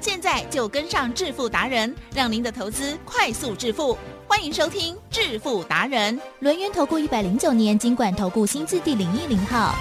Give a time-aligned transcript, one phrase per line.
[0.00, 3.98] 现在就跟上致富达人，让您的投资快速致富。
[4.26, 9.74] 欢迎收听致富达人，轮源投顾一百零九年金管投顾新字第零一零号。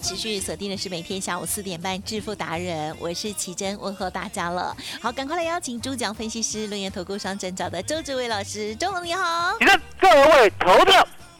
[0.00, 4.76] 持续锁定的是每天下午四点半致富达人，我是奇珍，问候大家了。
[5.00, 9.56] 好，赶快来邀请主讲分析师、论研投顾商证照的周志伟老师，周总你好。
[9.60, 10.92] 你的各位投资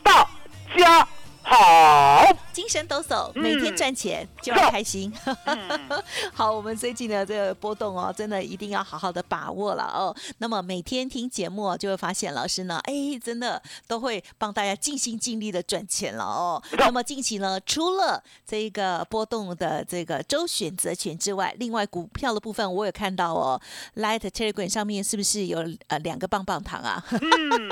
[0.03, 0.29] 大
[0.77, 1.09] 家。
[1.51, 5.11] 好，精神抖擞，每天赚钱就要开心。
[6.35, 10.15] 好，我们最近的这个波动哦，真的一定要好好的把握了哦。
[10.39, 16.63] 那么每天听节目就会发现老师呢，哎，真的都会帮大家尽心尽力的赚钱了哦。
[16.73, 23.59] 那么近期呢，除了这个波动的这个周选择权之外，另外股票的部分我有看到哦
[23.97, 27.03] ，Light Telegram 上面是不是有呃两个棒棒糖啊？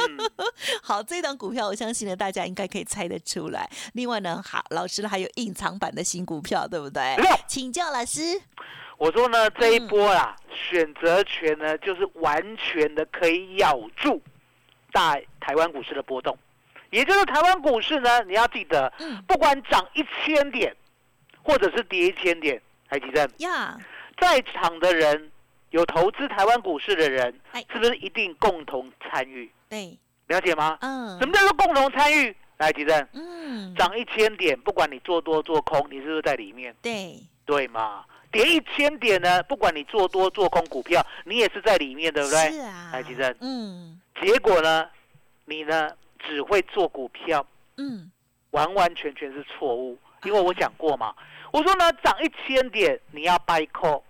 [0.83, 3.66] 好，这档股票我相信呢，大家应该可以猜得出来。
[3.95, 7.17] 另外呢，好老师还有隐藏版的新股票，对不对？
[7.47, 8.41] 请教老师。
[8.99, 14.23] 我说呢，这一波啊，选择权呢，就是完全的可以咬住
[14.91, 16.35] 大台湾股市的波动，
[16.89, 18.91] 也就是台湾股市呢，你要记得，
[19.27, 20.75] 不管涨一千点，
[21.43, 23.79] 或者是跌一千点，海吉正呀，
[24.19, 25.31] 在场的人
[25.71, 27.39] 有投资台湾股市的人，
[27.71, 29.53] 是不是一定共同参与？
[29.69, 29.99] 对，
[30.29, 30.79] 了解吗？
[30.81, 32.35] 嗯，什么叫做共同参与？
[32.59, 36.75] 来，吉正，嗯，涨一千点，不管你做多做空，你是不是在里面？
[36.81, 38.05] 对，对嘛？
[38.33, 42.51] 跌一千点呢，不管你做多做空股票，你也是在里面，对不对？
[42.51, 42.91] 是啊。
[42.93, 44.89] 来，吉正，嗯，结果呢，
[45.45, 45.91] 你呢
[46.27, 47.47] 只会做股票，
[47.77, 48.11] 嗯，
[48.51, 51.15] 完完全全是错误，因为我讲过嘛，
[51.53, 54.03] 我说呢，涨一千点你要 buy call，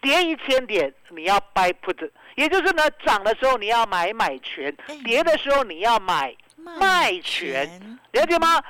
[0.00, 6.34] 跌一千点你要 buy put，也就是呢，涨的时候你要买买权，跌的时候你要买。
[6.62, 8.62] 卖权，了解吗？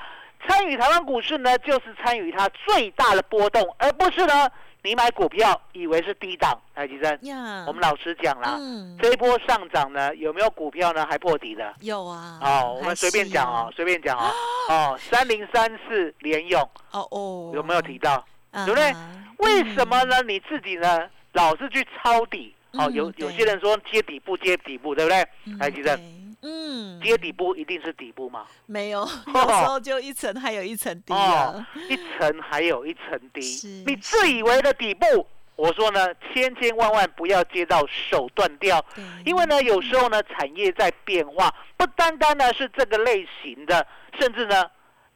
[0.46, 4.48] 参与台湾股市呢，就是参与它最大的波动，而不是呢，
[4.82, 6.58] 你买股票以为是低档。
[6.74, 7.18] 台积生，
[7.66, 8.56] 我们老实讲啦，
[9.02, 11.74] 这一波上涨呢，有没有股票呢还破底的？
[11.80, 12.38] 有啊。
[12.40, 14.32] 哦，我们随便讲哦，随便讲哦。
[14.70, 16.60] 哦，三零三四连用。
[16.92, 17.50] 哦哦。
[17.54, 18.24] 有没有提到？
[18.64, 18.94] 对不对？
[19.38, 20.22] 为什么呢？
[20.22, 22.54] 你自己呢，老是去抄底？
[22.72, 25.58] 哦，有有些人说接底部接底部，对不对？
[25.58, 25.98] 台积生。
[26.42, 28.46] 嗯，跌底部一定是底部吗？
[28.66, 29.00] 没有，
[29.34, 33.40] 有时候就一层还有一层低啊，一层还有一层低。
[33.86, 35.26] 你自以为的底部，
[35.56, 38.84] 我说呢，千千万万不要接到手断掉，
[39.24, 43.84] 因为呢，有时候呢，产业在变化，不单单呢是这个类型的，
[44.20, 44.64] 甚至呢，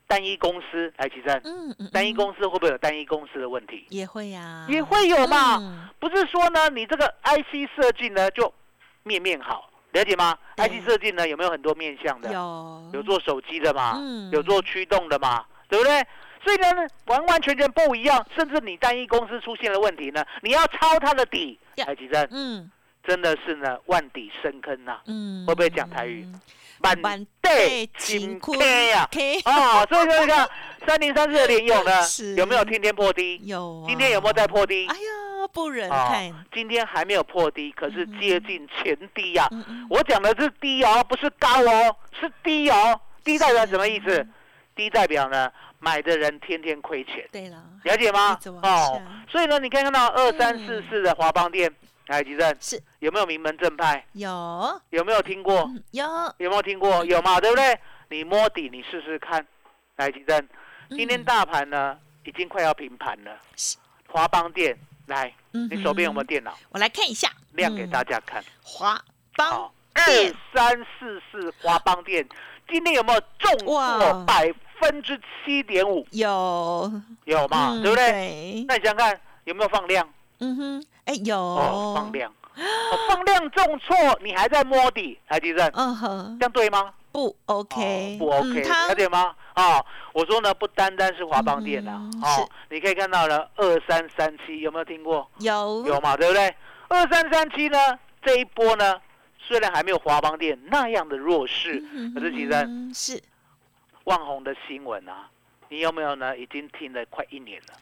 [0.08, 1.40] 单一公司来提升。
[1.44, 3.86] 嗯嗯，单一公司会不会有单一公司的问题？
[3.90, 5.92] 也会呀，也会有嘛。
[6.00, 8.52] 不是说呢，你这个 IC 设计呢就
[9.04, 9.68] 面面好。
[9.92, 12.32] 了解吗？IC 设计呢有没有很多面向的？
[12.32, 13.98] 有，有做手机的嘛？
[14.00, 15.44] 嗯，有做驱动的嘛？
[15.68, 16.04] 对不对？
[16.44, 18.26] 所以呢，完完全全不一样。
[18.34, 22.70] 甚至你单一公司出现了问题呢，你要抄它的底，台积电，嗯，
[23.04, 24.98] 真的是呢，万底深坑呐。
[25.06, 26.26] 嗯，会不会讲台语？
[26.82, 29.08] 满地金亏呀！
[29.44, 30.48] 哦，所以说你看，
[30.86, 31.92] 三零三四的联勇呢，
[32.36, 33.40] 有没有天天破低？
[33.44, 33.84] 有。
[33.86, 34.86] 今天有没有在破低？
[34.88, 35.00] 哎呀。
[35.52, 39.46] 不忍看，今天还没有破低，可是接近前低呀。
[39.90, 42.98] 我讲的是低哦，不是高哦，是低哦。
[43.24, 44.24] 低代表什么意思？
[44.76, 45.50] 低代表呢，
[45.80, 47.28] 买的人天天亏钱。
[47.32, 48.38] 对了，了解吗？
[48.62, 51.70] 哦，所以呢，你可以看到二三四四的华邦店，
[52.08, 54.04] 来吉正是有没有名门正派？
[54.12, 55.70] 有，有没有听过？
[55.92, 56.04] 有，
[56.38, 57.04] 有没有听过？
[57.04, 57.78] 有嘛，对不对？
[58.08, 59.46] 你摸底，你试试看。
[59.96, 60.48] 来吉正，
[60.90, 63.38] 今天大盘呢已经快要平盘了。
[64.08, 64.76] 华邦店，
[65.06, 66.56] 来，你手边有没有电脑？
[66.70, 68.42] 我来看一下，亮给大家看。
[68.62, 69.00] 华
[69.36, 70.02] 邦二
[70.52, 72.26] 三四四华邦店。
[72.68, 74.50] 今天有没有重挫百
[74.80, 76.06] 分之七点五？
[76.12, 76.90] 有
[77.24, 78.64] 有嘛，对不对？
[78.66, 80.08] 那你想想看有没有放量？
[80.42, 82.32] 嗯哼，哎有放量，
[83.08, 86.92] 放量重挫，你还在摸底，台积电，嗯哼，这样对吗？
[87.12, 89.34] 不 OK，不 OK，了解吗？
[89.54, 95.30] 啊，我说呢，不单单是华邦电啊，哦，你可以看到呢二三三七有没有听过？
[95.38, 96.54] 有有嘛，对不对？
[96.88, 97.78] 二三三七呢，
[98.22, 99.00] 这一波呢？
[99.44, 101.82] 虽然还没有华邦店那样的弱势，
[102.14, 102.50] 可是其实
[102.94, 103.22] 是
[104.04, 105.28] 万红的新闻啊，
[105.72, 106.36] 你有没有呢？
[106.36, 107.72] 已经听了快一年了，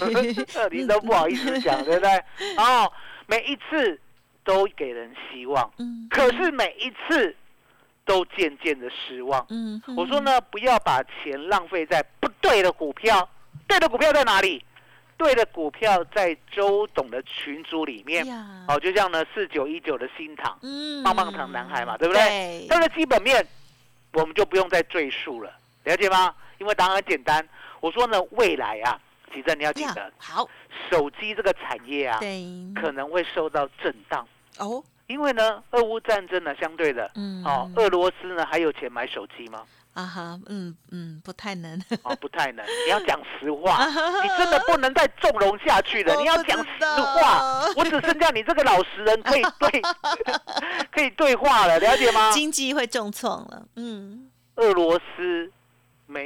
[0.72, 2.10] 你都不好意思讲，对不对？
[2.56, 2.90] 哦，
[3.26, 4.00] 每一次
[4.42, 5.70] 都给人希望，
[6.08, 7.36] 可是每一次
[8.06, 9.44] 都渐渐的失望。
[9.50, 13.28] 嗯我说呢，不要把钱浪费在不对的股票，
[13.66, 14.64] 对的股票在哪里？
[15.18, 18.24] 对的股票在周董的群组里面，
[18.66, 20.58] 哦，就像呢四九一九的新塘，
[21.04, 22.66] 棒棒糖男孩嘛，对不对？
[22.66, 23.46] 它的基本面
[24.14, 25.52] 我们就不用再赘述了，
[25.84, 26.34] 了解吗？
[26.58, 27.46] 因为答案很简单，
[27.80, 29.00] 我说呢未来啊，
[29.32, 30.48] 其实你要记得，好，
[30.90, 32.18] 手机这个产业啊，
[32.80, 34.26] 可能会受到震荡
[34.58, 39.62] 哦，因为呢俄乌战争呢相对的，嗯，哦，俄罗斯呢还有钱买手机吗？
[39.94, 42.64] 啊哈，嗯嗯，不太能，哦，不太能。
[42.86, 43.84] 你要讲实话，
[44.22, 46.14] 你真的不能再纵容下去了。
[46.16, 49.82] 你要讲实话，我只剩下你这个老实人可以对，
[50.92, 52.30] 可以对话了，了解吗？
[52.30, 54.30] 经济会重创了，嗯。
[54.54, 55.50] 俄罗斯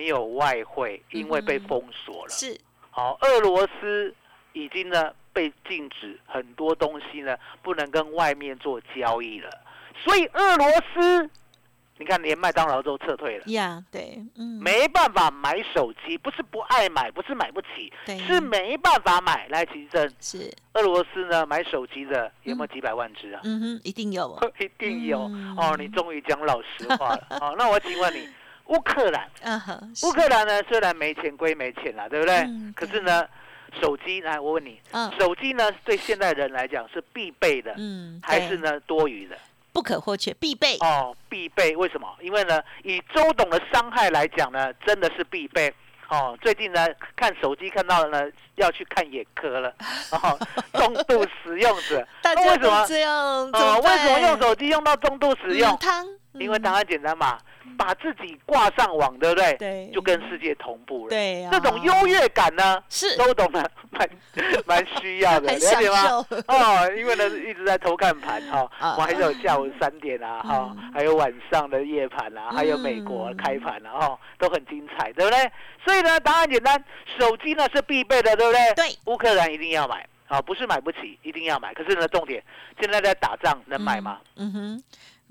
[0.02, 2.28] 没有外汇，因为被封锁了。
[2.28, 2.58] 是，
[2.90, 4.12] 好，俄罗斯
[4.52, 9.49] 已经呢被禁止很多东西呢不能跟外面做交易了，
[10.02, 11.31] 所以俄罗斯。
[11.99, 13.44] 你看，连麦当劳都撤退了。
[13.46, 17.93] 呀，对，嗯，没办法买手机，不是不爱买，不是买不起，
[18.26, 19.46] 是没办法买。
[19.48, 23.40] 来，其实是俄罗斯呢，买手机的有没有几百万只啊？
[23.44, 25.20] 嗯哼，一定有， 一定有。
[25.56, 27.26] 哦，你终于讲老实话了。
[27.40, 28.28] 哦，那我请问你，
[28.67, 32.49] 乌克兰，嗯哼，乌克兰呢，虽然没钱归没钱了，对不对？
[32.75, 33.26] 可是呢，
[33.81, 34.81] 手机，来，我问你，
[35.19, 39.37] 手机呢，对现代人来讲是必备的，嗯，还是呢多余的？
[39.73, 41.75] 不可或缺，必备哦，必备。
[41.75, 42.06] 为什么？
[42.20, 45.73] 因为呢，以周董的伤害来讲呢，真的是必备
[46.08, 46.37] 哦。
[46.43, 46.87] 最近呢，
[47.17, 49.75] 看手机看到了呢，要去看眼科了
[50.11, 50.38] 哦。
[50.79, 52.06] 重度使用者，
[52.37, 53.15] 为什么这样？
[53.50, 55.79] 哦，为什么用手机用到重度使用？
[56.35, 57.38] 因为答案简单嘛。
[57.82, 59.55] 把自己挂上网，对不对？
[59.55, 61.11] 对，就跟世界同步了。
[61.11, 64.08] 对呀，这种优越感呢，是都懂的蛮
[64.67, 66.25] 蛮需要的， 了解吗？
[66.46, 75.50] 哦，因为呢一直在偷看盘哈，我还有下午三点啊，哈，还有晚上的夜盘啊，还有美国开盘啊，哈，都很精彩，对不对？
[75.84, 76.82] 所以呢，答案简单，
[77.19, 78.75] 手机呢是必备的，对不对？
[78.76, 81.75] 对，乌克兰一定要买，啊，不是买不起，一定要买。
[81.75, 82.40] 可是呢，重点
[82.81, 84.20] 现在在打仗，能买吗？
[84.37, 84.82] 嗯哼。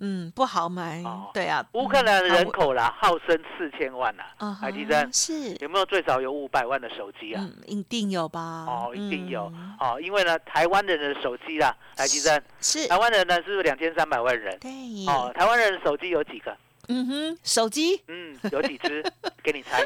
[0.04, 1.04] 嗯，不好买。
[1.34, 4.54] 对啊，乌克兰人口啦，号称四千万呐。
[4.60, 7.42] 海基珍是有没有最少有五百万的手机啊？
[7.42, 8.66] 嗯一定有吧？
[8.68, 9.44] 哦，一定有。
[9.80, 14.58] 哦，因为呢，台湾人的手机啦，海基珍是台湾人呢，是两千三百万人？
[14.60, 14.72] 对。
[15.08, 16.56] 哦，台湾人的手机有几个？
[16.88, 19.04] 嗯哼，手机，嗯，有几只？
[19.44, 19.86] 给你猜。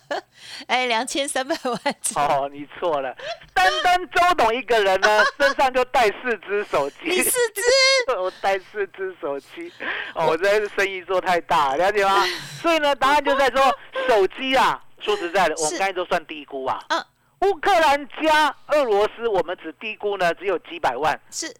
[0.68, 2.16] 哎，两千三百万只。
[2.18, 3.16] 哦，你错了，
[3.54, 6.96] 单单周董一个人呢，身上就带四只手机。
[7.08, 7.62] 你四只？
[8.14, 9.72] 我带四只手机。
[10.14, 12.24] 哦，我这生意做太大，了解吗？
[12.62, 13.60] 所以呢，答案就在说
[14.08, 14.80] 手机啊。
[15.00, 16.78] 说实在的，我们刚才都算低估啊。
[16.88, 17.04] 嗯。
[17.40, 21.18] 乌克兰加俄罗斯，我们只低估呢，只有几百万。
[21.30, 21.52] 是。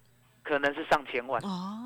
[0.42, 1.42] 可能是上千万。
[1.42, 1.78] 哦。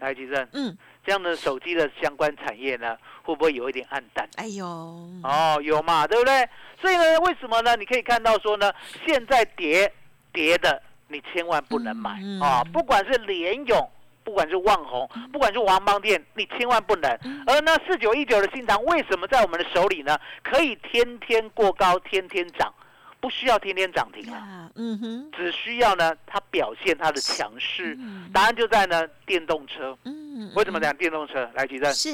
[0.00, 0.48] 来，吉正。
[0.52, 0.76] 嗯。
[1.04, 4.28] 这样的手机的相关产业呢，会不会有一点暗淡？
[4.36, 6.48] 哎呦，哦，有嘛，对不对？
[6.80, 7.76] 所以呢，为什么呢？
[7.76, 8.72] 你可以看到说呢，
[9.06, 9.92] 现在跌
[10.32, 12.64] 跌的，你千万不能买啊！
[12.72, 13.90] 不管是联勇，
[14.26, 17.08] 不管是万红，不管是王邦店，你千万不能。
[17.46, 20.18] 而那，四九一九的新塘为什么在我们的手里呢？
[20.42, 22.74] 可以天天过高，天天涨。
[23.18, 27.98] 不需要天天涨停啊，嗯哼，只需要呢，它表现它的强势。
[28.32, 29.96] 答案就在呢，电动车。
[30.04, 31.48] 嗯，为什么讲电动车？
[31.54, 31.92] 来，举证。
[31.92, 32.10] 是，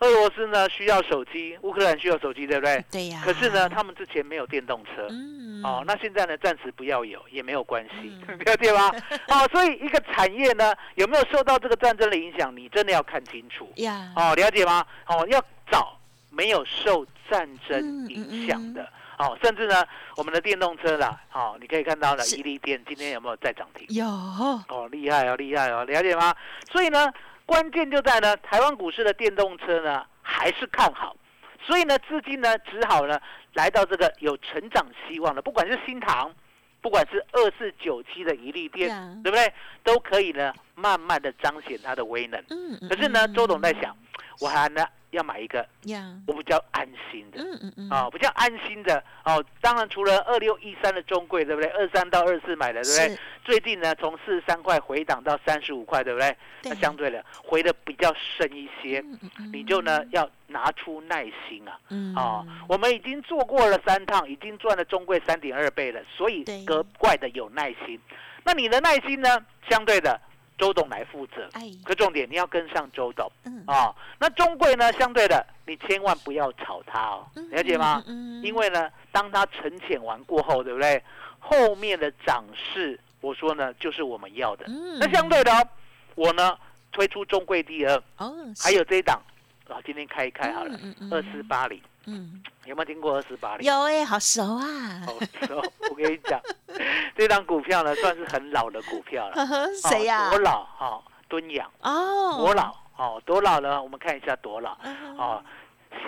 [0.00, 2.84] 俄罗斯呢需要手机，乌克兰需要手机，对不对？
[2.90, 3.20] 对呀。
[3.24, 5.06] 可是呢，他们之前没有电动车。
[5.10, 5.62] 嗯。
[5.62, 8.10] 哦，那现在呢，暂时不要有也没有关系，
[8.44, 8.90] 了解吗？
[9.28, 12.54] 哦，所以一个产业呢，有没有受到这个战争的影响？
[12.56, 13.70] 你真的要看清楚。
[13.76, 14.12] 呀。
[14.16, 14.84] 哦，了解吗？
[15.06, 15.98] 哦，要找
[16.30, 17.06] 没有受。
[17.30, 18.82] 战争影响的。
[19.16, 23.86] 哦，甚至呢，我们的电动车啦，哦，你可以看到了，伊利电今天有没有在涨停？
[23.90, 24.04] 有。
[24.04, 26.34] 哦，厉害哦，厉害哦，了解吗？
[26.72, 27.08] 所以呢，
[27.50, 31.16] 关键就在呢，台湾股市的电动车呢还是看好，
[31.60, 33.20] 所以呢，资金呢只好呢
[33.54, 36.32] 来到这个有成长希望的，不管是新塘，
[36.80, 39.52] 不管是二四九七的一利电，对不对？
[39.82, 42.40] 都可以呢，慢慢的彰显它的威能。
[42.50, 42.88] 嗯嗯。
[42.88, 43.96] 可是呢，周董在想，
[44.38, 44.86] 我还呢。
[45.10, 45.66] 要买一个，
[46.26, 51.70] 我比较安心的，嗯嗯嗯，啊，比较安心的，哦，当然除了二六一三的中贵，对不对？
[51.70, 53.18] 二三到二四买的，对不对？
[53.44, 56.36] 最近呢，从四十三块回档到三十五块，对不对？
[56.64, 59.04] 那相对的回的比较深一些，
[59.52, 61.78] 你就呢要拿出耐心啊，
[62.14, 67.98] 啊，我们已经做过了三趟，已经赚了中贵三点二倍了，所以格外的有耐心。
[68.44, 69.44] 那你的耐心呢？
[69.68, 70.20] 相对的。
[70.60, 71.48] 周董来负责，
[71.82, 73.94] 可重点你要跟上周董嗯啊。
[74.18, 74.92] 那中贵呢？
[74.92, 78.04] 相对的，你千万不要炒它哦，了解吗？
[78.06, 81.02] 嗯因为呢，当它沉潜完过后，对不对？
[81.38, 84.66] 后面的涨势，我说呢，就是我们要的。
[84.68, 85.66] 嗯那相对的，哦
[86.14, 86.58] 我呢
[86.92, 88.02] 推出中贵第二，
[88.62, 89.18] 还有这一档
[89.66, 90.78] 啊，今天开一开好了，
[91.10, 91.80] 二四八零。
[92.06, 93.66] 嗯，有没有听过二四八零？
[93.66, 95.02] 有哎，好熟啊！
[95.06, 95.14] 好
[95.46, 96.40] 熟，我跟你讲，
[97.20, 99.46] 这张股票呢，算是很老的股票了。
[99.90, 100.30] 谁呀？
[100.32, 101.02] 我老哈？
[101.28, 103.82] 敦阳哦，多老哦，多老呢？
[103.82, 104.70] 我们看一下多老
[105.18, 105.44] 哦。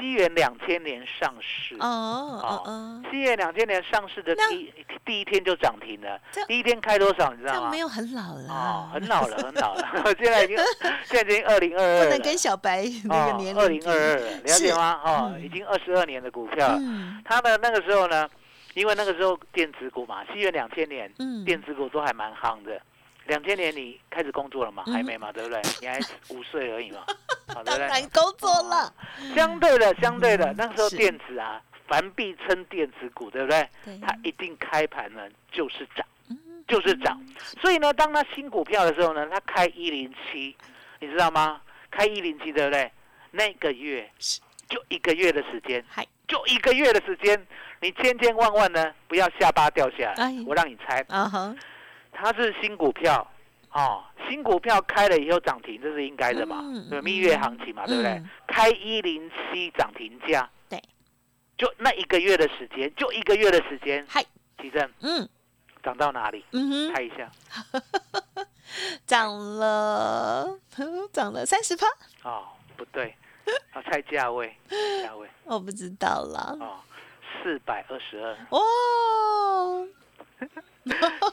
[0.00, 4.72] 西元两千年上市哦哦哦，西元两千年上市的第
[5.04, 7.68] 第一天就涨停了，第一天开多少你知道吗？
[7.70, 9.84] 没有很老了哦，很老了，很老了，
[10.18, 10.56] 现在已经
[11.04, 13.62] 现在已经二零二二，不能跟小白那个年龄。
[13.62, 15.00] 二零二二了解吗？
[15.04, 16.78] 哦，已经二十二年的股票，
[17.22, 18.26] 他的那个时候呢，
[18.74, 21.12] 因为那个时候电子股嘛，西元两千年，
[21.44, 22.80] 电子股都还蛮夯的。
[23.26, 24.82] 两千年你开始工作了嘛？
[24.86, 25.60] 还没嘛，对不对？
[25.80, 26.00] 你还
[26.30, 27.04] 五岁而已嘛，
[27.54, 28.08] 好对不对？
[28.12, 28.92] 工作了。
[29.34, 33.68] 相对的，相对的，那时候电子啊，凡必称电子股，对不对？
[34.00, 36.04] 它一定开盘呢就是涨，
[36.66, 37.20] 就是涨。
[37.60, 40.56] 所以呢，当它新股票的时候呢，它开一零七，
[40.98, 41.60] 你知道吗？
[41.92, 42.90] 开一零七，对不对？
[43.30, 44.10] 那个月
[44.68, 45.84] 就一个月的时间，
[46.32, 47.46] 就一个月的时间，
[47.82, 51.04] 你千千万万呢不要下巴掉下来，我让你猜。
[51.08, 51.54] 啊
[52.10, 53.26] 它是新股票，
[53.72, 56.62] 哦，新股票开了以后涨停，这是应该的嘛？
[56.88, 58.22] 对，蜜月行情嘛，对不对？
[58.46, 60.82] 开一零七涨停价，对，
[61.58, 64.24] 就那一个月的时间，就一个月的时间，嗨，
[64.58, 65.28] 奇正，嗯，
[65.82, 66.42] 涨到哪里？
[66.52, 67.30] 嗯哼，猜一下，
[69.04, 70.58] 涨了，
[71.12, 71.86] 涨了三十趴。
[72.22, 72.44] 哦，
[72.76, 73.14] 不对，
[73.74, 74.54] 要猜价位，
[75.02, 76.56] 价位，我不知道啦。
[76.60, 76.76] 哦，
[77.42, 78.36] 四百二十二。
[78.50, 78.60] 哇。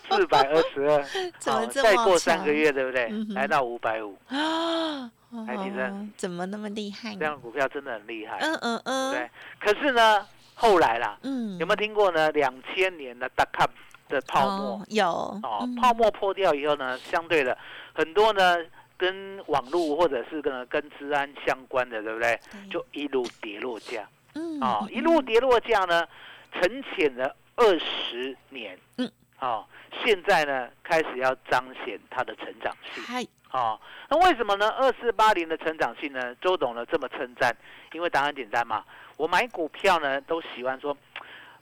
[0.07, 1.03] 四百二十二，
[1.45, 3.09] 好，再过三个月，对不对？
[3.29, 5.09] 来到五百五啊！
[5.47, 7.15] 海底生怎么那么厉害？
[7.15, 8.37] 这样股票真的很厉害。
[8.39, 9.29] 嗯嗯嗯，对。
[9.59, 10.23] 可是呢，
[10.53, 12.31] 后来啦，嗯，有没有听过呢？
[12.31, 13.69] 两千年的大 cup
[14.07, 17.57] 的泡沫有哦，泡沫破掉以后呢，相对的
[17.93, 18.57] 很多呢，
[18.99, 22.39] 跟网络或者是跟跟治安相关的，对不对？
[22.69, 26.05] 就一路跌落价，嗯，啊，一路跌落价呢，
[26.53, 29.09] 沉潜了二十年，嗯。
[29.39, 29.65] 哦，
[30.03, 33.01] 现在呢开始要彰显它的成长性。
[33.01, 33.79] 嗨，哦，
[34.09, 34.69] 那为什么呢？
[34.71, 36.35] 二四八零的成长性呢？
[36.41, 37.55] 周董呢这么称赞，
[37.93, 38.83] 因为答案简单嘛。
[39.15, 40.95] 我买股票呢都喜欢说，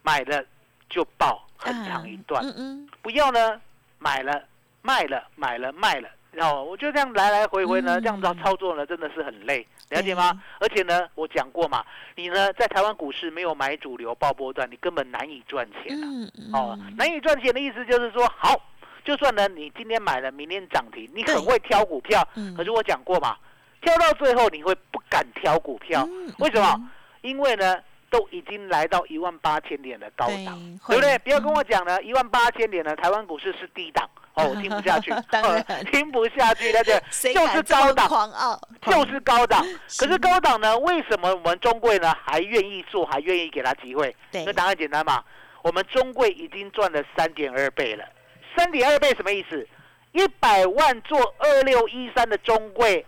[0.01, 0.43] 买了
[0.89, 3.61] 就爆很长一段，嗯嗯，不要呢
[3.99, 4.43] 买了
[4.81, 6.09] 卖了买了卖了。
[6.39, 10.39] 哦，我就这样来来回回呢，这样子操作呢，真的是很累，了解吗？
[10.59, 11.83] 而且呢，我讲过嘛，
[12.15, 16.05] 你呢在台湾股市没有买主流爆波段，你根本难以赚钱啊。
[16.53, 18.53] 哦，难以赚钱的意思就是说，好，
[19.03, 23.35] 就算呢你今天买了，明天涨停，你很会挑股票，可是我讲过嘛，
[23.81, 26.07] 挑到最后你会不敢挑股票，
[26.39, 26.89] 为什么？
[27.21, 27.75] 因为呢。
[28.09, 30.57] 都已经来到一万八千点的高档，
[30.87, 31.19] 对不对？
[31.19, 35.11] 不要跟我讲呢，一万八千点的台湾股市是低档哦，我听不下去，
[35.91, 36.93] 听不下去，那就
[37.33, 39.65] 就是高档，就是高档。
[39.97, 40.77] 可是高档呢？
[40.79, 44.15] 为什么我们中贵呢还愿意做，还愿意给他机会？
[44.31, 45.23] 那答案简单嘛，
[45.63, 48.05] 我们中贵已经赚了三点二倍了。
[48.55, 49.67] 三点二倍什么意思？
[50.11, 53.05] 一百万做二六一三的中贵。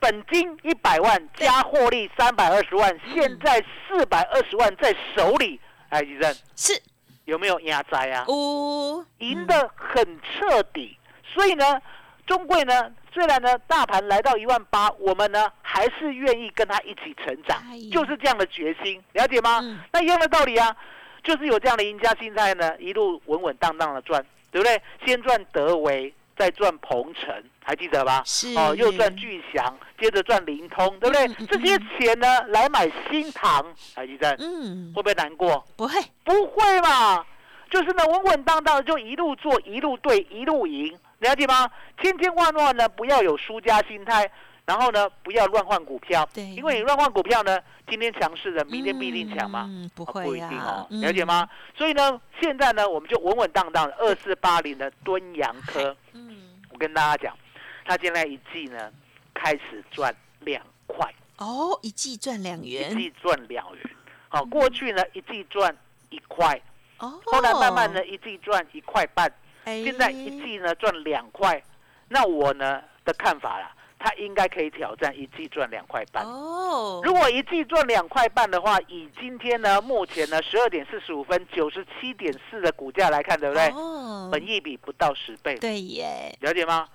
[0.00, 6.78] 本金一百万加获利三百二十万，现在四百二十万在手里，哎，医生是
[7.24, 8.24] 有没有压灾啊？
[8.28, 10.96] 哦，赢得很彻底。
[11.32, 11.80] 所以呢，
[12.26, 19.60] 中贵呢，虽然呢大盘来到一万八，我们呢还是愿意跟他一起成长，就是这样的决心，了解吗？
[19.92, 20.74] 那一样的道理啊，
[21.22, 24.80] 就是有这样的赢家心态呢，一路稳稳当当的赚，对不对？
[25.04, 27.42] 先赚德维，再赚鹏程。
[27.64, 28.22] 还记得吧？
[28.24, 31.46] 是哦，又赚巨祥，接着赚灵通，对不对？
[31.46, 34.36] 这些钱呢，来买新塘，还记得？
[34.38, 35.66] 嗯，会不会难过？
[35.76, 37.24] 不会，不会嘛？
[37.70, 41.68] 就是呢，稳稳当当的就一路做，一路对，一路赢，了解吗？
[42.00, 44.30] 千千万万呢，不要有输家心态。
[44.66, 49.68] 然后呢，不要乱换股票，对，因为你乱换股票呢，今天强势的，明天必定强吗？
[49.94, 51.46] 不会不一定哦，了解吗？
[51.76, 56.34] 所以呢，现在呢，我们就稳稳当当的二四八零的敦阳科，嗯，
[56.70, 57.36] 我跟大家讲，
[57.84, 58.92] 它现在一季呢
[59.34, 63.90] 开始赚两块，哦，一季赚两元，一季赚两元，
[64.28, 65.76] 好，过去呢一季赚
[66.10, 66.60] 一块，
[66.98, 69.32] 哦，后来慢慢呢一季赚一块半，
[69.64, 71.62] 现在一季呢赚两块，
[72.08, 73.70] 那我呢的看法啦。
[73.96, 77.00] 它应该可以挑战一季赚两块半哦。
[77.02, 83.66] 如果一季赚两块半的话，以今天呢目前呢十二点四十五分九十七点四的股价来看，对不对？
[83.68, 84.28] 哦。
[84.30, 85.56] 本益比不到十倍。
[85.56, 86.36] 对耶。
[86.40, 86.86] 了解吗？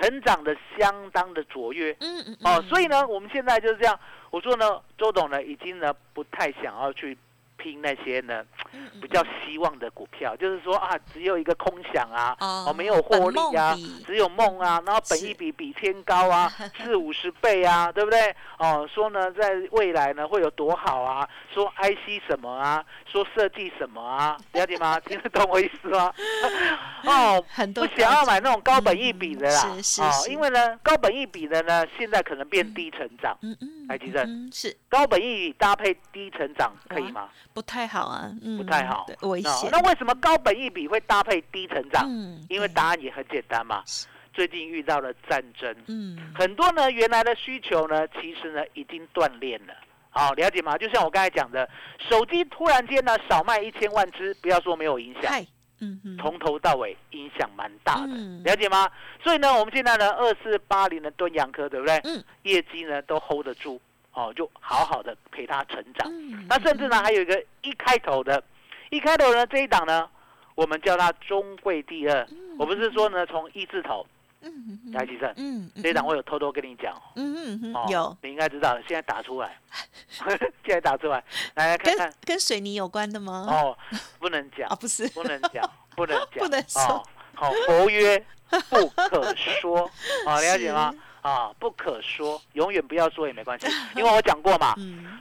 [0.00, 1.92] 成长的相当的卓越。
[2.00, 2.36] 嗯嗯。
[2.44, 3.98] 哦，所以呢，我们现在就是这样。
[4.30, 7.16] 我说呢，周董呢已经呢不太想要去。
[7.62, 8.42] 拼那些呢
[9.00, 16.50] 比较希望的股票，就是说啊，只有一个空想啊，哦，没有获利啊，只有梦啊，然后本益比比天高啊，
[16.82, 18.34] 四五十倍啊，对不对？
[18.58, 21.28] 哦，说呢，在未来呢会有多好啊？
[21.54, 22.84] 说 IC 什么啊？
[23.06, 24.36] 说设计什么啊？
[24.52, 24.98] 了解吗？
[25.00, 26.12] 听得懂我意思吗？
[27.04, 33.36] 哦，不想要买那种高本益比的啦，哦，因为呢，高本益比的呢，现在可能变低成长。
[33.42, 37.28] 嗯嗯，来，吉正是高本益比搭配低成长可以吗？
[37.54, 39.70] 不太好啊，不太好，危险。
[39.70, 42.08] 那为什么高本益比会搭配低成长？
[42.48, 43.82] 因为答案也很简单嘛。
[44.32, 49.74] 最近遇到了战争，嗯，很多呢原来的需求呢，其实呢已经断裂了。
[50.08, 50.76] 好，了解吗？
[50.78, 51.68] 就像我刚才讲的，
[52.08, 55.32] 手机突然间呢少卖一千万只，不要说没有影响，
[55.80, 58.90] 嗯嗯，从头到尾影响蛮大的，了解吗？
[59.22, 62.00] 所以呢，我们现在呢二四八零的敦阳科，对不对？
[62.04, 63.78] 嗯，业绩呢都 hold 得住。
[64.12, 66.10] 哦，就好好的陪他成长。
[66.48, 68.42] 那甚至呢，还有一个一开头的，
[68.90, 70.08] 一开头呢这一档呢，
[70.54, 72.26] 我们叫它中贵第二。
[72.58, 74.06] 我不是说呢，从一字头，
[74.92, 75.32] 来提升。
[75.36, 76.94] 嗯，这一档我有偷偷跟你讲。
[77.16, 79.58] 嗯嗯嗯，有，你应该知道，现在打出来，
[80.18, 83.46] 现在打出来，来来看看，跟水泥有关的吗？
[83.48, 83.78] 哦，
[84.18, 85.64] 不能讲 啊，不是，不能讲，
[85.96, 87.02] 不能讲，不能说。
[87.34, 88.22] 好，佛曰
[88.68, 89.90] 不可说。
[90.26, 90.92] 好，了解吗？
[91.22, 94.74] 啊，不可说， 永远不要说也没关系，因为我讲过嘛，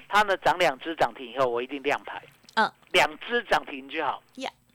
[0.10, 2.22] 它呢涨两只涨停以后，我一定亮牌，
[2.56, 4.22] 嗯，两只涨停就好，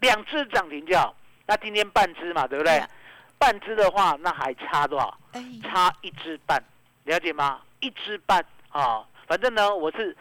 [0.00, 1.14] 两只涨停就好。
[1.46, 2.82] 那今天半只嘛，对不对？
[3.38, 5.18] 半只的话，那还差多少？
[5.62, 6.62] 差一只半，
[7.04, 7.60] 了解吗？
[7.80, 10.16] 一只半啊，反正呢，我是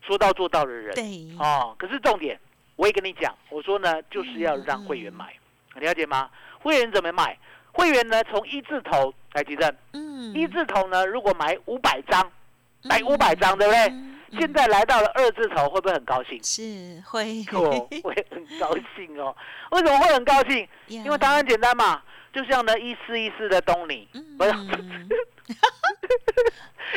[0.00, 2.40] 说到做到的人，对，哦，可是重点，
[2.76, 5.34] 我也跟你讲，我说呢，就是要让会员买，
[5.74, 6.30] 了解吗？
[6.60, 7.38] 会员怎么买？
[7.80, 12.30] 会员呢，从一字头来提正，嗯，一字头呢，如果买五百张，
[12.82, 13.92] 买五百张，对不对？
[14.38, 16.38] 现在来到了二字头，会不会很高兴？
[16.44, 17.42] 是会，
[18.02, 19.34] 会很高兴哦。
[19.70, 20.68] 为什么会很高兴？
[20.86, 24.50] 因为答案简单嘛，就像呢一四一四的东尼，不 是。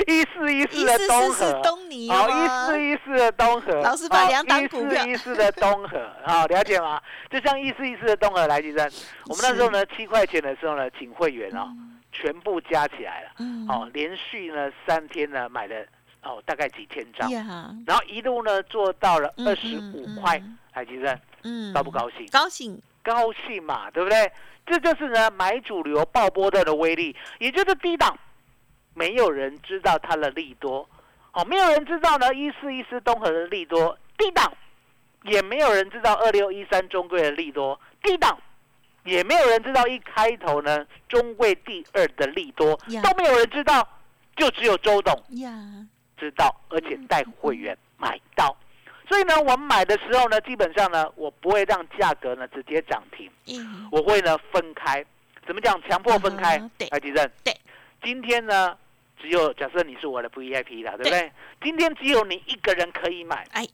[0.08, 1.62] 一四一四的东河，
[2.10, 7.00] 好，一四一四的东河，老师把两档股票，一四一四的东河，好，了解吗？
[7.30, 8.89] 就像一四一四的东河来计算，
[9.28, 11.72] 我们那时候呢，七块钱的时候呢，请会员哦，
[12.12, 13.30] 全部加起来了，
[13.69, 15.86] 哦，连续呢三天呢买了
[16.24, 17.32] 哦，大概几千张，
[17.86, 20.41] 然后一路呢做到了二十五块，
[20.74, 22.28] 来计算，嗯，高不高兴？
[22.32, 24.32] 高兴，高兴嘛，对不对？
[24.66, 28.18] 这就是呢买主流爆波段的威力，也就是低档。
[28.96, 30.88] 没有人知道它的利多，
[31.34, 32.34] 哦，没有人知道呢。
[32.34, 34.54] 一四一四东河的利多低档，
[35.24, 38.38] 也没有人知道二六一三中贵的利多低档，
[39.04, 43.88] 也没有人知道一开头呢中贵第二的利多都没有人知道，
[44.36, 45.13] 就只有周董
[46.16, 48.56] 知道，而且带会员买到。
[49.08, 53.30] 所以呢，我们买的时候呢，基本上呢，我不会让价格呢直接涨停，
[53.92, 55.06] 我会呢分开。
[55.46, 55.82] 怎么讲？
[55.84, 56.58] 强迫分开？
[56.78, 57.30] 对来，吉正。
[57.44, 57.56] 对，
[58.02, 58.78] 今天呢。
[59.22, 61.32] 只有假设你是我的 VIP 了，对不对？
[61.62, 63.66] 今天只有你一个人可以买，哎，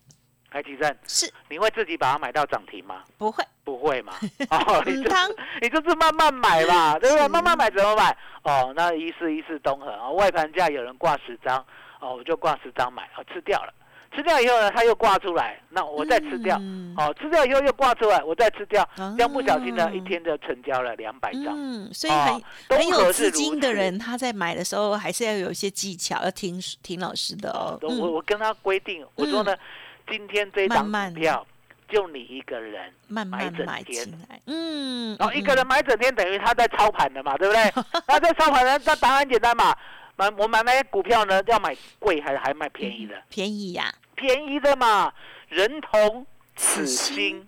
[0.47, 3.03] 海吉生是，你会自己把它买到涨停吗？
[3.17, 4.13] 不会，不会嘛？
[4.51, 5.15] 哦，你就是
[5.59, 7.27] 你就是慢慢买吧，对不对？
[7.27, 8.15] 慢慢买怎么买？
[8.43, 11.57] 哦，那一四一四东河啊，外盘价有人挂十张，
[11.99, 13.73] 哦，我就挂十张买，哦，吃掉了。
[14.15, 16.59] 吃掉以后呢，它又挂出来，那我再吃掉，
[16.97, 21.45] 哦，吃掉以后又挂出来，我再吃掉，这样不小心呢，一天就成交了两百张。
[21.49, 22.41] 嗯，所以很
[22.77, 27.79] 很有资金的人，他在买的时候还是要有一些技巧，要听听老师的哦。
[27.81, 29.55] 我我跟他规定，我说呢，
[30.09, 31.45] 今天这张股票
[31.87, 34.07] 就你一个人慢慢买整天，
[34.45, 37.83] 嗯，然后一个人买整天，等于他在操盘的嘛，对不对？
[38.07, 39.75] 他在操盘的，那答案简单嘛，
[40.19, 43.15] 买我买那些股票呢，要买贵还是还买便宜的？
[43.29, 45.13] 便宜呀，便宜的嘛，
[45.47, 46.27] 人同
[46.57, 47.47] 此心，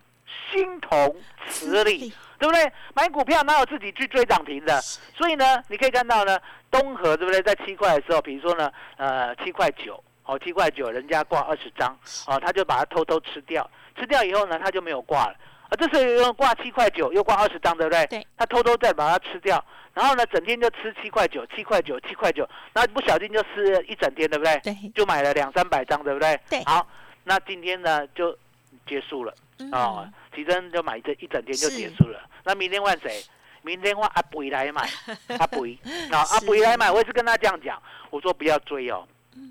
[0.50, 1.14] 心同
[1.50, 2.72] 此理，对不对？
[2.94, 4.80] 买股票哪有自己去追涨停的？
[5.18, 6.40] 所以呢，你可以看到呢，
[6.72, 7.42] 东河对不对？
[7.42, 11.94] 在七块的时候，比如说呢，呃，七块九，哦，七块九，人家挂二十张，
[12.28, 13.70] 哦，他就把它偷偷吃掉。
[14.00, 15.36] 吃掉以后呢，他就没有挂了
[15.72, 15.74] 啊。
[15.80, 18.06] 这时候又挂七块九，又挂二十张，对不对？
[18.08, 18.28] 对。
[18.38, 19.64] 他偷偷再把它吃掉，
[19.96, 24.60] 然后呢，整天就吃七块九，七块九，七块九，那不小心就吃一整天，对不对？
[24.60, 24.92] 对。
[24.94, 26.40] 就买了两三百张，对不对？
[26.50, 26.64] 对。
[26.66, 26.86] 好，
[27.24, 28.38] 那今天呢就
[28.86, 29.34] 结束了
[29.72, 30.08] 啊。
[30.36, 32.20] 奇珍就买这一整天就结束了。
[32.44, 33.22] 那明天换谁？
[33.64, 34.90] 明天换阿北 来买，
[35.38, 35.78] 阿北
[36.12, 36.90] 啊，阿北来买。
[36.90, 37.80] 我也是跟他这样讲，
[38.10, 39.08] 我说不要追哦，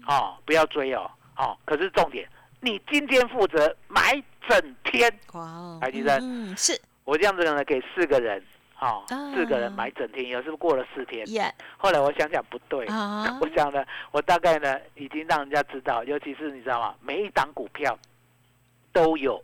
[0.09, 1.57] 哦，不要追哦，哦。
[1.65, 2.29] 可是重点。
[2.61, 5.79] 你今天负责买整天，哇！
[5.81, 8.43] 海先生，嗯，是我这样子呢，给四个人，
[8.79, 11.27] 哦，四个人买整天，有是不是过了四天？
[11.31, 11.53] 耶！
[11.79, 12.87] 后来我想想不对，
[13.41, 16.95] 我想呢，我大概呢已经让人家知道，尤其是你知道吗？
[17.01, 17.99] 每一档股票
[18.93, 19.43] 都有。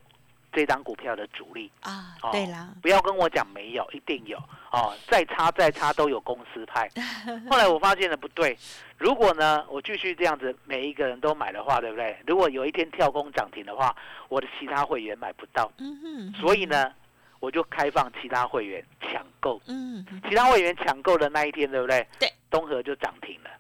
[0.56, 1.70] 这张股票的主力。
[1.82, 4.38] 啊，对啦，不要跟我讲没有，一定有。
[4.72, 6.88] 哦，再差再差都有公司派。
[7.50, 8.56] 后来我发现了不对，
[8.96, 12.16] 如果呢我继续这样子每一个人都买的话，对不对？
[12.26, 13.94] 如果有一天跳空涨停的话，
[14.30, 16.90] 我的其他会员买不到，嗯哼，所以呢
[17.38, 22.06] 我就开放其他会员抢购，嗯，其他会员抢购的那一天，对不对？
[22.18, 23.50] 对，东河就涨停了，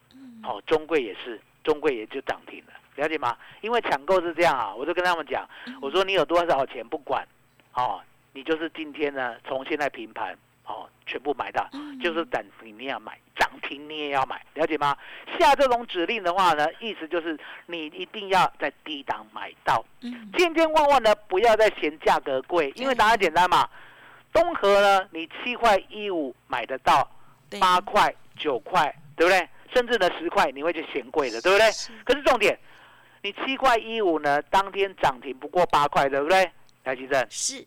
[0.48, 2.72] 哦，中贵也是，中贵也就涨停了。
[2.96, 3.36] 了解吗？
[3.60, 5.48] 因为抢购是这样啊，我就跟他们讲，
[5.80, 7.26] 我说你有多少钱不管，
[7.74, 8.00] 哦，
[8.32, 11.68] 你就是今天呢，从现在平盘哦，全部买到，
[12.02, 14.96] 就是涨停你也要买，涨停你也要买，了解吗？
[15.38, 19.84] 下这种指令的话呢，意思就是你一定要在低档买到，
[20.36, 23.68] 千千万万的不要再嫌价格贵，因为答案简单嘛，
[24.32, 27.08] 东河呢，你七块一五买得到，
[27.60, 29.48] 八块九块，对不对？
[29.74, 31.66] 甚至呢十块你会就嫌贵的，对不对？
[32.04, 32.58] 可是重点。
[33.26, 34.40] 你七块一五呢？
[34.42, 36.48] 当天涨停不过八块，对不对？
[36.84, 37.66] 台积电是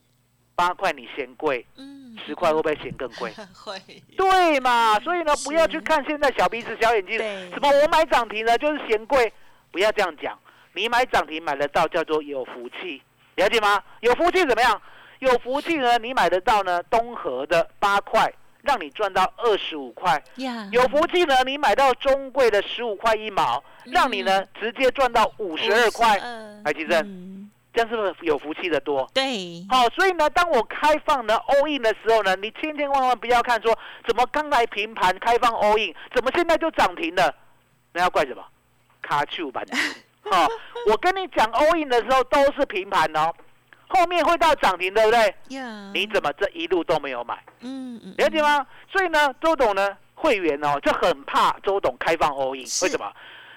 [0.56, 3.30] 八块，你嫌贵，嗯，十块会不会嫌更贵？
[3.54, 3.78] 会，
[4.16, 4.98] 对嘛？
[5.02, 7.18] 所以呢，不要去看现在小鼻子小眼睛，
[7.52, 9.34] 什么我买涨停了就是嫌贵，
[9.70, 10.40] 不要这样讲。
[10.76, 13.02] 你买涨停买得到叫做有福气，
[13.36, 13.84] 了解吗？
[14.00, 14.82] 有福气怎么样？
[15.20, 16.82] 有福气呢，你买得到呢？
[16.84, 18.34] 东河的八块。
[18.62, 20.22] 让你赚到二十五块，
[20.72, 21.36] 有福气呢！
[21.46, 26.20] 你买到中贵的十五块一毛，让你呢直接赚到五十二块。
[26.66, 29.10] 海基生，这样是不是有福气的多？
[29.14, 37.34] 对，好，所以呢，当我开放呢 all in 的时候呢，你千千万万不要看说怎么刚来平盘开放 all in，怎么现在就涨停了？
[37.94, 38.44] 那要怪什么？
[39.02, 39.66] 卡丘版。
[40.30, 40.48] 好，
[40.88, 43.34] 我跟你讲 all in 的时候都是平盘哦。
[43.90, 45.36] 后面会到涨停，对不对？
[45.94, 47.38] 你怎么这一路都没有买？
[47.62, 48.66] 嗯嗯，了解吗？
[48.92, 52.62] 所以呢，周董呢，会员哦，就很怕周董开放 all in。
[52.62, 53.12] 为什么？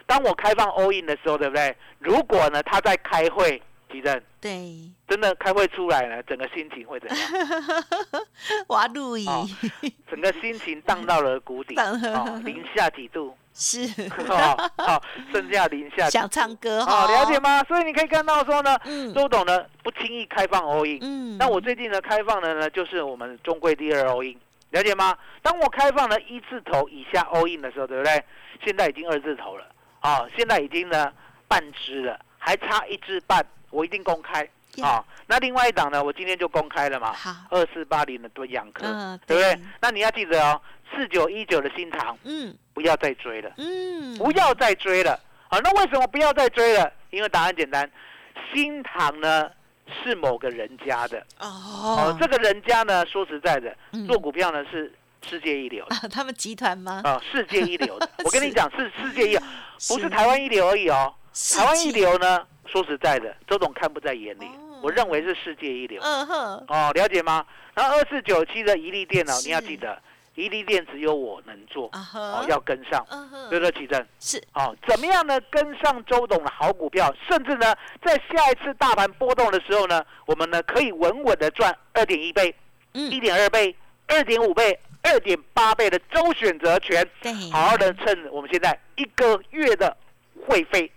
[0.06, 1.76] 当我开放 all in 的时候，对不对？
[1.98, 7.18] 如果呢，他在开会，地震，对，真的开会出来了，整个心情会怎样？
[8.68, 9.26] 哇，路易，
[10.10, 11.74] 整个心情荡到了谷底，
[12.42, 13.36] 零下几度。
[13.54, 13.86] 是，
[14.26, 16.08] 好，剩下零下。
[16.08, 17.62] 想唱歌，好了解吗？
[17.64, 18.78] 所以你可以看到说呢，
[19.14, 24.36] 周董呢不轻易开放 all in，嗯，那我最近呢开放的呢就是我们中规第二 all in，
[24.70, 25.16] 了解吗？
[25.42, 28.24] 当我开放了一字头以下 all in 的时候，对不对？
[28.64, 29.66] 现在已经二字头了，
[30.00, 31.12] 啊，现在已经呢
[31.46, 34.48] 半只了，还差一只半，我一定公开，
[34.80, 39.60] 啊，那另外一档呢，我今天就公开了嘛，好，二四八零的多养科，对不对？
[39.80, 40.60] 那你要记得哦。
[40.94, 45.18] 四九一九的新塘，嗯，不要再追了，嗯，不要再追了。
[45.48, 46.92] 好，那为什么不要再追了？
[47.08, 47.90] 因为答案简单，
[48.52, 49.50] 新塘呢
[50.04, 53.74] 是某个人家的哦，这个人家呢说实在的，
[54.06, 54.92] 做股票呢是
[55.26, 55.82] 世界一流，
[56.12, 57.00] 他们集团吗？
[57.04, 58.06] 啊，世界一流的。
[58.22, 59.40] 我跟你讲，是世界一流，
[59.88, 61.14] 不是台湾一流而已哦。
[61.54, 64.46] 台湾一流呢，说实在的，周董看不在眼里，
[64.82, 66.00] 我认为是世界一流。
[66.02, 67.44] 嗯哼，哦，了解吗？
[67.74, 70.00] 然后二四九七的一利电脑，你要记得。
[70.34, 73.04] 一利电只有我能做，哦，要跟上，
[73.50, 73.70] 对不对？
[73.72, 75.38] 奇正是哦，怎么样呢？
[75.50, 82.54] 跟上周董的好股票，甚至呢，在下一次大盘波动的时候呢，我们呢可以稳稳的赚二点一倍、
[82.92, 87.06] 一点二倍、二点五倍、二点八倍的周选择权，
[87.52, 89.94] 好好的趁我们现在一个月的
[90.46, 90.90] 会费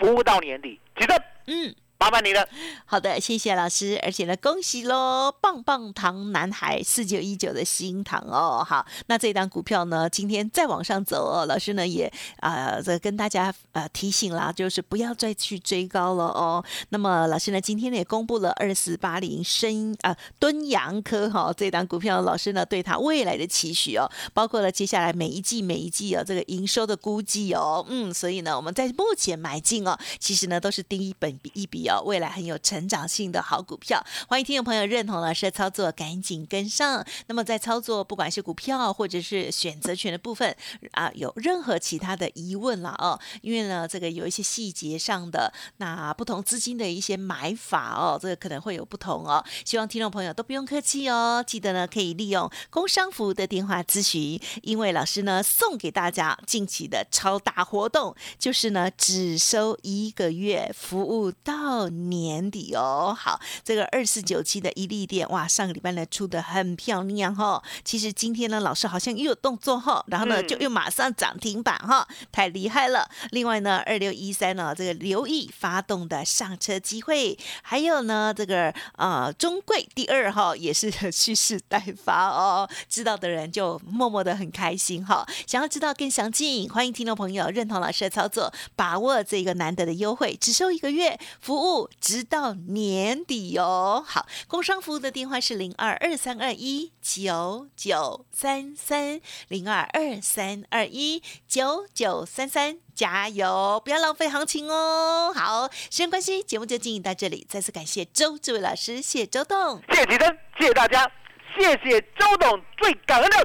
[0.00, 2.48] 服务到年底，奇正，嗯，麻烦你了。
[2.86, 8.64] 好的，谢谢老师，而且呢，恭喜喽，棒棒糖男孩四九一九的新糖哦。
[8.66, 11.44] 好，那这档股票呢，今天再往上走哦。
[11.44, 16.64] 老师呢也啊，这跟大家呃提醒啦，就是不要再去追高了哦。
[16.88, 31.89] 那么老师呢，今天呢也公布了二四八零深啊敦阳科哈这档股票，老师呢对它未来的期许哦，包括了接下来每一季每一季啊这个营收的估计哦，嗯，所以呢我们在目前买进哦，其实呢都是第一本一笔。
[32.04, 37.04] 未来很有成长性的好股票，欢迎听众朋友认同老师的操作，赶紧跟上。
[37.26, 40.54] 那么在操作不管是股票或者是选择权的部分
[40.92, 43.18] 啊，有任何其他的疑问了哦？
[43.42, 49.44] 因为呢，这个有一些细节上的那不同资金的一些买法哦，这个可能会有不同哦。
[49.64, 61.79] 希望听众朋友都不用客气哦，记得呢可以利用工商服务的电话咨询，因为老师呢送给大家近期的超大活动，就是呢只收一个月服务到。
[61.88, 67.62] 年底哦，好，这个二四九七的一利店，哇，上个礼拜呢出的很漂亮哈。
[67.84, 73.08] 其实今天呢，老师好像又有动作哈，然后呢就又马上涨停板哈，太厉害了。
[73.30, 82.68] 另外呢，二六一三呢，这个留意发动的上车机会，还有呢，这个呃中贵第二号也是蓄势待发哦。
[82.88, 85.26] 知道的人就默默的很开心哈。
[85.46, 91.69] 想要知道更详尽，欢迎听众朋友认同老师的操作，把握这个难得的优惠，只收一个月服务。
[92.00, 94.04] 直到年底哦。
[94.06, 105.32] 好，工商服务的电话是零二二三二一九九三三零二二三二一九九三三，加油，不要浪费行情哦。
[105.34, 107.46] 好，时间关系，节目就进行到这里。
[107.48, 111.10] 再次感谢周志伟老师，谢周董，谢谢吉登，谢谢大家，
[111.58, 113.36] 谢谢周董，最感恩的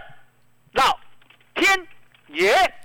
[0.74, 0.98] 老
[1.56, 1.88] 天
[2.30, 2.85] 爷。